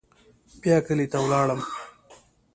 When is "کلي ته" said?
0.87-1.17